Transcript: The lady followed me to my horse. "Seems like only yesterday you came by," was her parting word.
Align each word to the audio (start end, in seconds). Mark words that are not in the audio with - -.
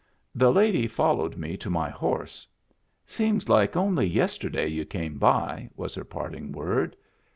The 0.33 0.51
lady 0.51 0.87
followed 0.87 1.37
me 1.37 1.55
to 1.57 1.69
my 1.69 1.91
horse. 1.91 2.47
"Seems 3.05 3.47
like 3.47 3.75
only 3.75 4.07
yesterday 4.07 4.65
you 4.65 4.83
came 4.83 5.19
by," 5.19 5.69
was 5.75 5.93
her 5.93 6.03
parting 6.03 6.51
word. 6.51 6.95